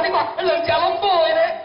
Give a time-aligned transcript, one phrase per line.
[0.00, 1.63] 你看你，两只拢买咧。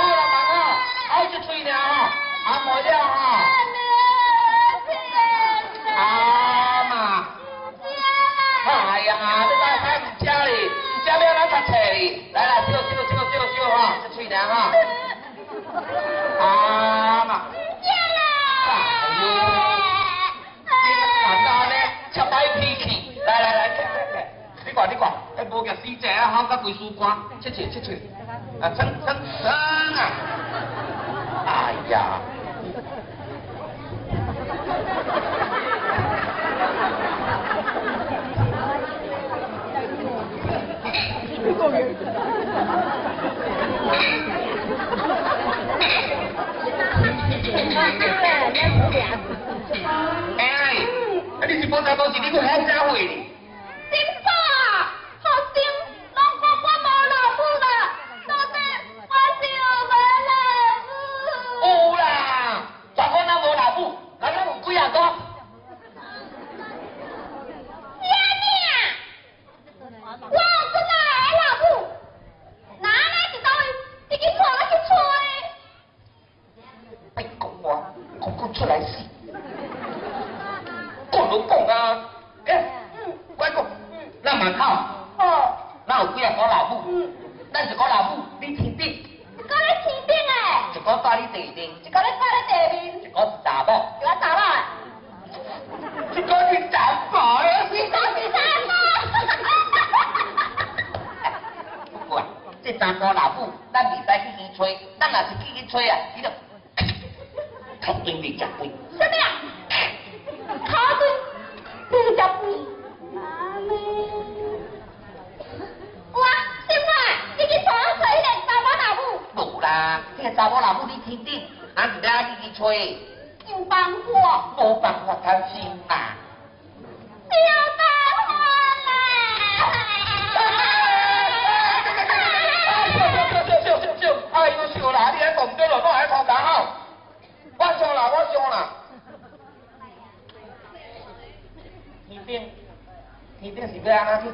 [0.00, 2.10] 好好就吃一点啊。
[2.44, 2.96] 好好吃一点
[5.96, 6.39] 啊。
[25.70, 28.00] 个师姐啊，考个背书官，出去出去，
[28.60, 30.10] 啊，撑撑撑啊！
[31.46, 32.20] 哎呀！
[50.38, 53.29] 哎，你是放假都是你个好家伙呢？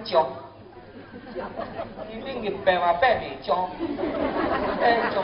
[0.06, 0.26] 交，
[2.08, 3.68] 你领一百万，百给交，
[4.80, 5.22] 百交。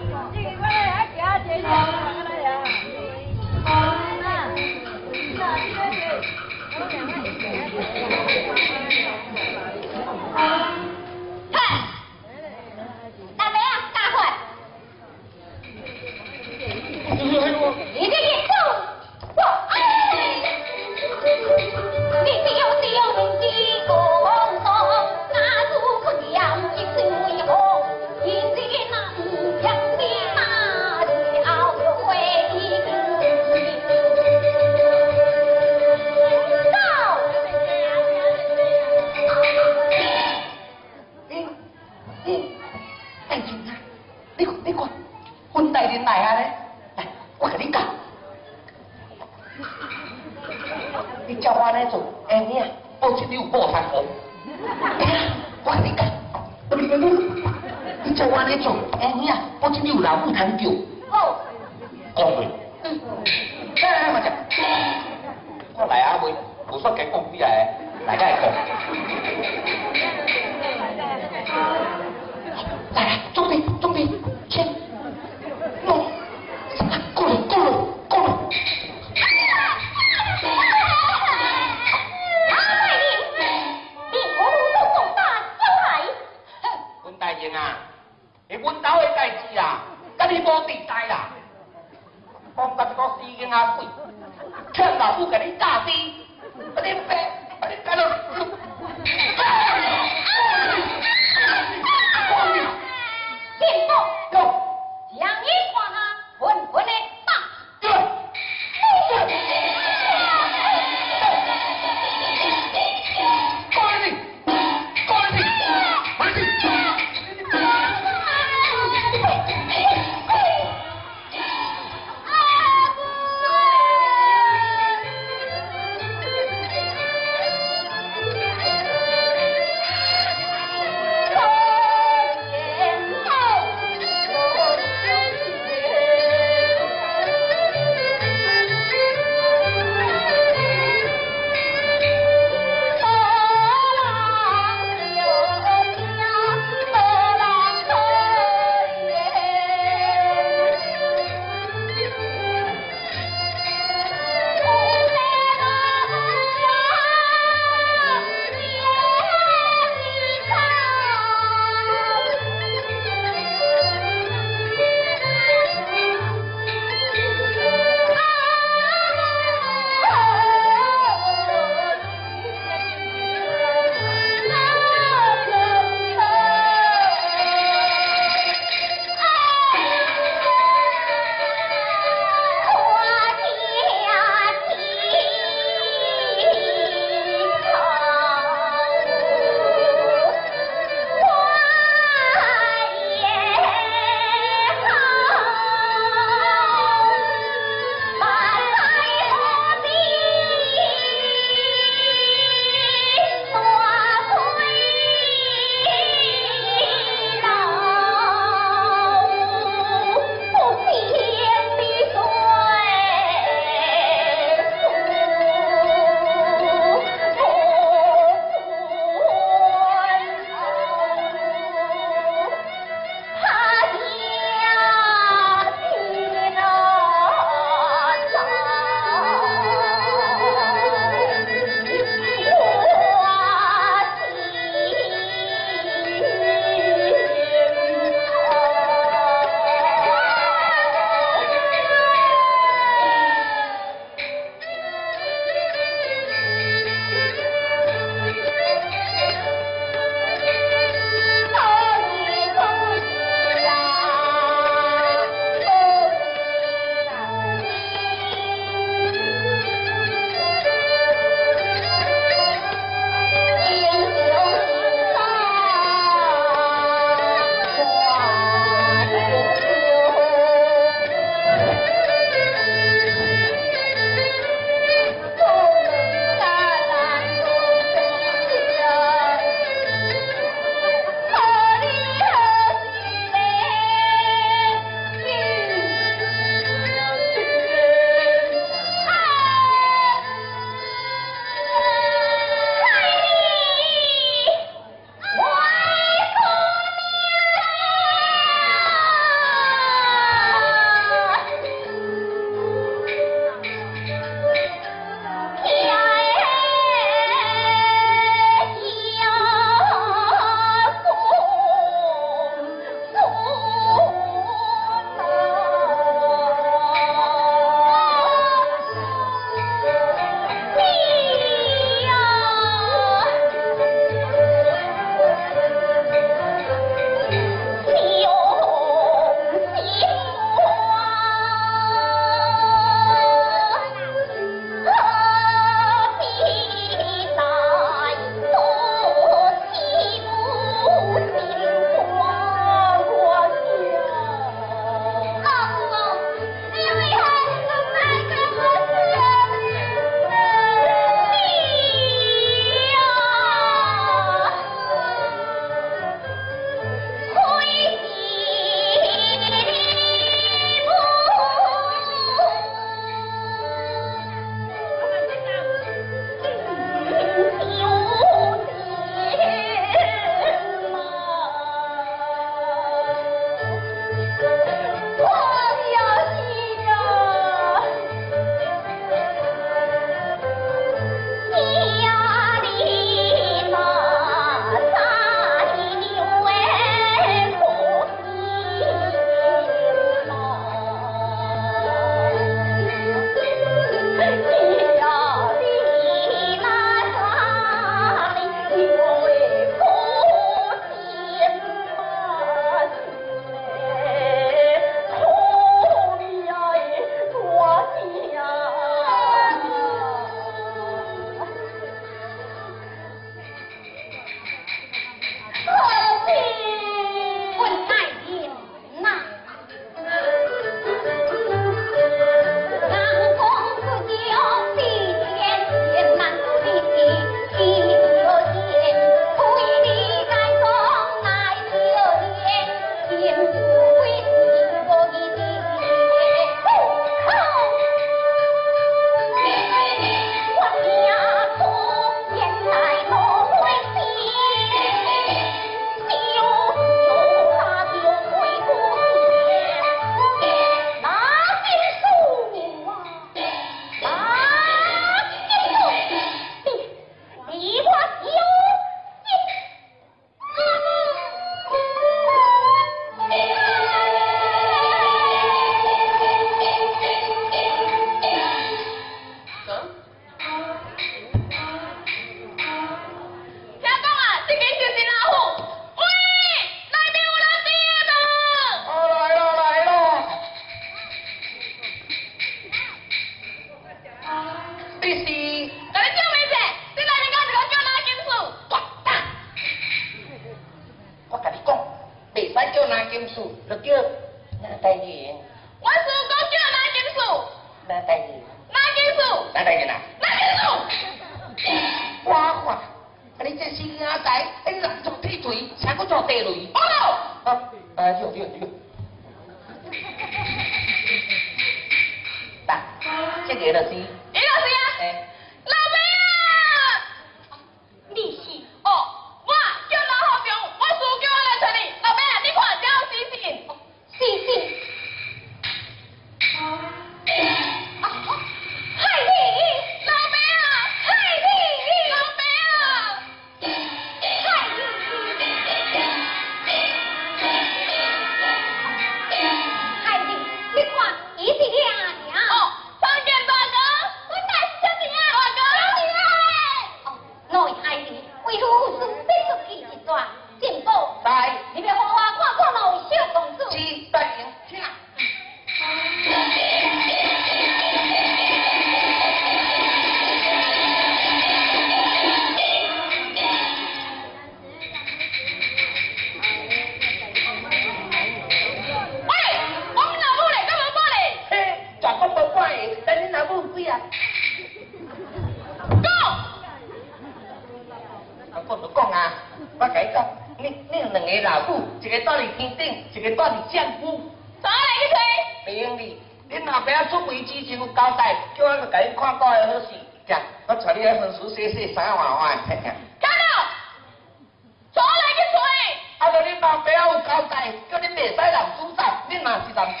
[596.84, 600.00] 着恁后壁有交代，叫恁袂使人主走，恁若是人主。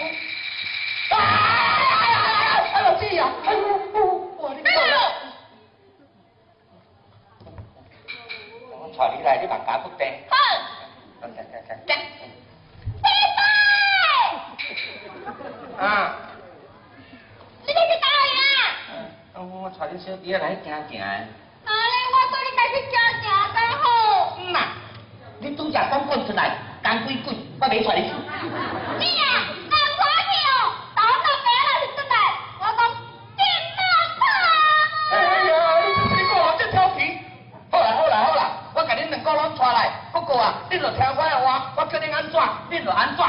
[1.14, 1.16] 啊！
[2.72, 3.28] 哎呦，姐呀！
[3.44, 3.58] 哎呦，
[4.38, 4.80] 我你别动！
[8.70, 10.06] 我带你来，你万家不定。
[10.30, 10.34] 哼！
[11.20, 11.78] 等等等等。
[11.86, 11.96] 弟弟，
[15.78, 16.16] 啊！
[17.66, 18.60] 你这是哪里啊？
[19.34, 20.98] 啊，我带你小弟来行行的。
[20.98, 21.94] 哪里？
[22.12, 23.82] 我带你家去行行才好。
[24.38, 24.58] 嗯啊，
[25.40, 26.56] 你拄只讲滚出来，
[26.92, 28.12] 讲鬼鬼，我袂带你去。
[28.98, 29.24] 你啊，
[29.70, 30.52] 难看你哦！
[30.94, 32.14] 打到别人是真的，
[32.60, 32.80] 我讲
[33.38, 33.40] 金
[33.80, 33.80] 马
[35.10, 35.12] 哎
[35.48, 35.52] 呀，
[35.88, 37.18] 你这个这调皮。
[37.70, 38.40] 好啦好啦好啦，
[38.74, 42.38] 我甲恁两个拢带来，不过啊，你就听我的话，我叫你安怎，
[42.68, 43.24] 你就安怎。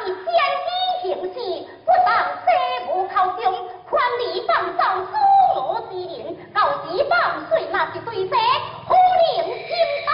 [0.00, 0.26] 是先
[0.64, 0.68] 机
[1.02, 1.36] 行事，
[1.84, 2.08] 不当
[2.44, 2.46] 西
[2.92, 3.44] 吴口中，
[3.88, 5.12] 宽礼放上苏
[5.54, 5.58] 罗
[5.90, 7.12] 之人，告时放
[7.48, 8.34] 水那是对谁？
[8.88, 8.90] 可
[9.20, 9.68] 令心
[10.06, 10.08] 胆。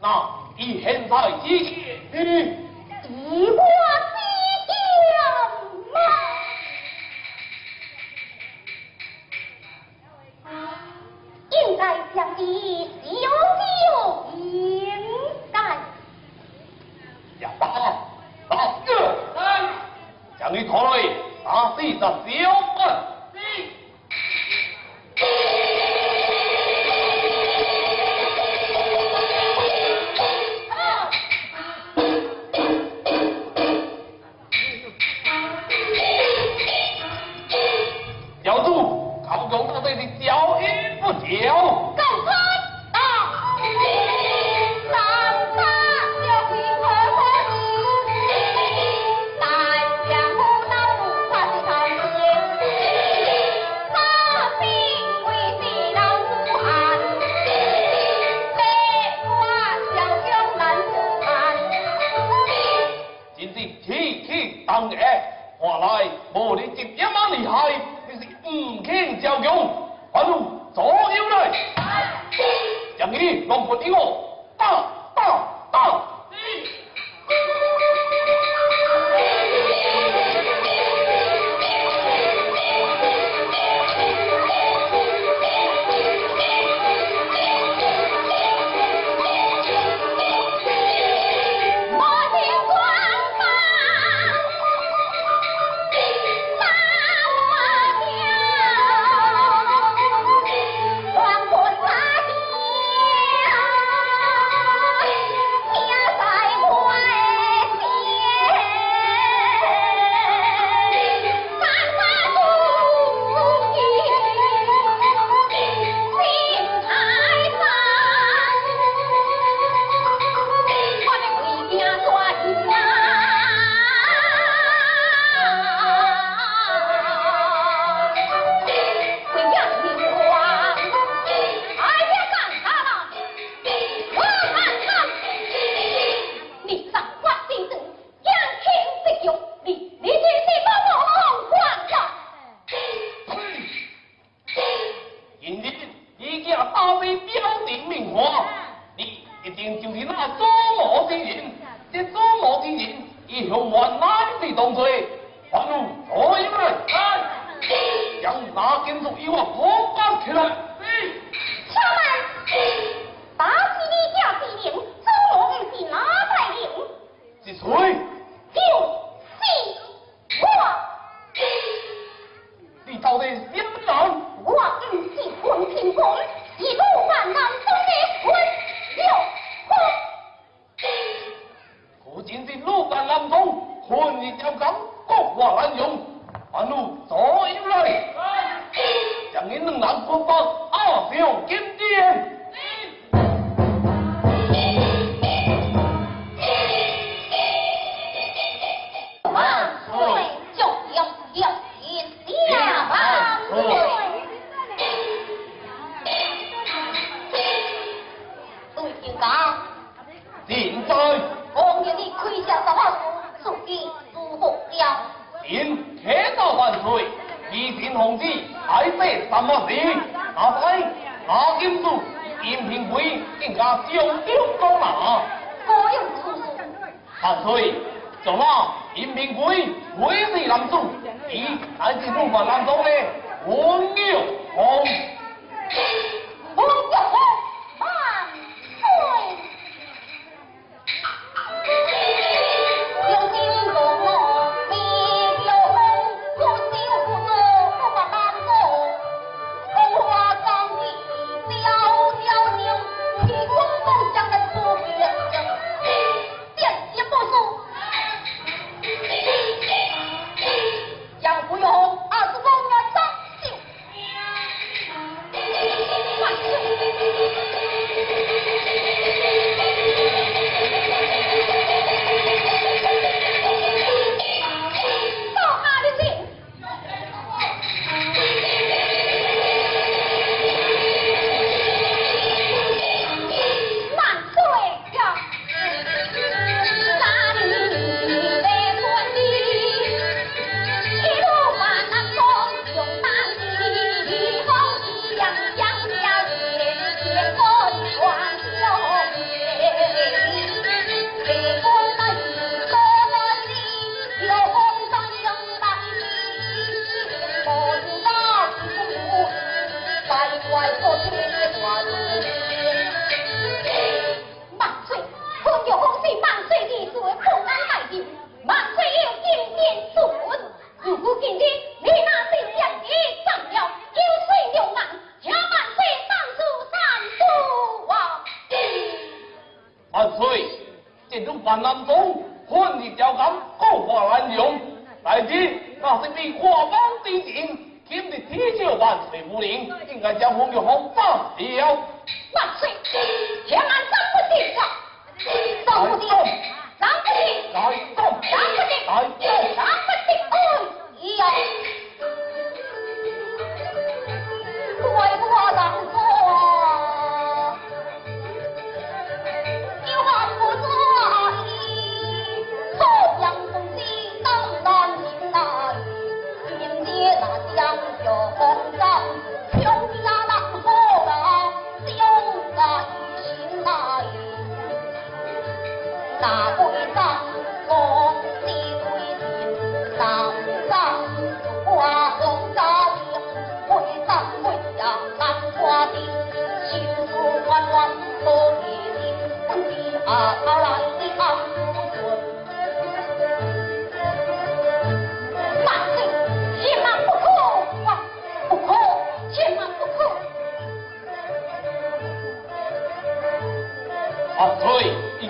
[0.00, 0.04] 那
[0.58, 1.48] 你现在几？
[2.12, 2.18] 嗯，
[3.08, 3.10] 一。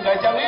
[0.03, 0.41] 岁，应该将你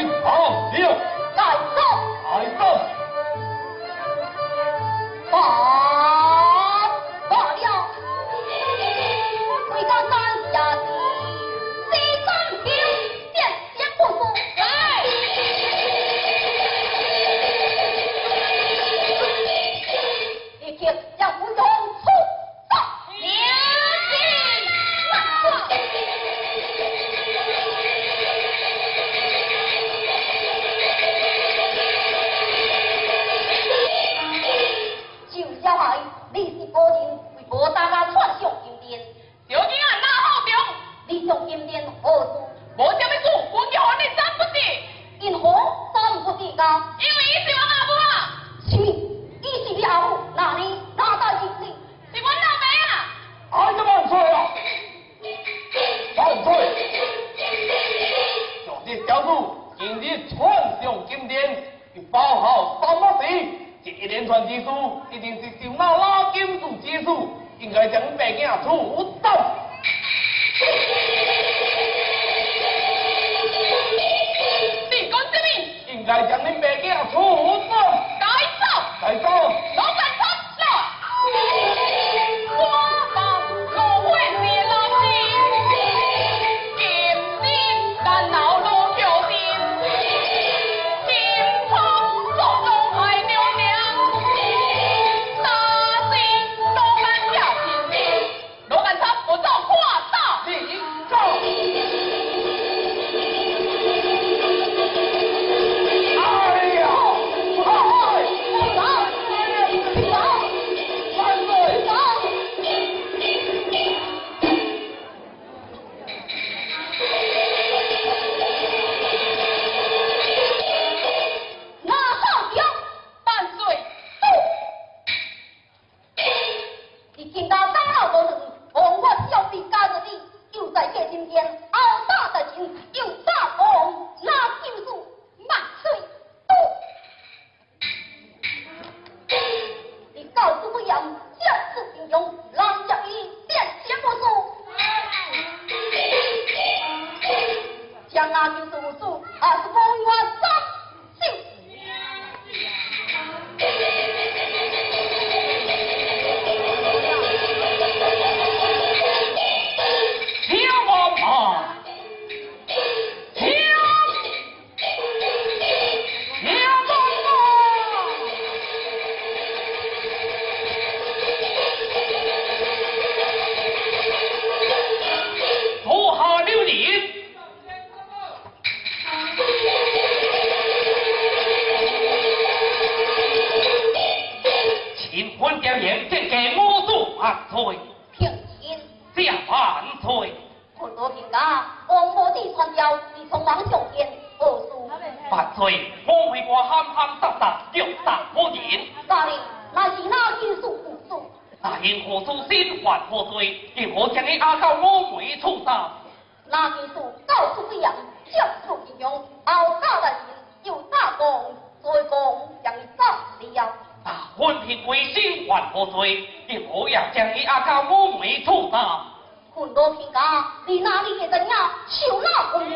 [220.67, 221.55] 你哪里给的娘
[221.87, 222.73] 求那风雨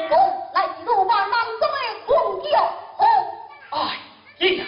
[0.53, 1.75] 来给我把南宫的
[2.05, 2.59] 风调
[3.71, 3.87] 好
[4.39, 4.65] 哎呀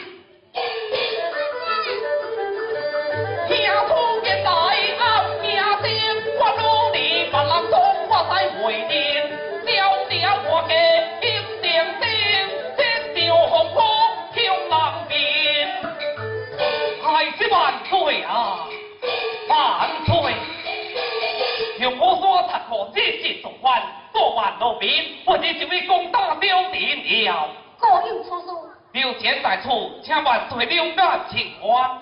[24.61, 27.49] 路边不知几位公大表弟了。
[27.79, 29.69] 各有出书留钱在此
[30.03, 31.99] 请万岁柳暗情花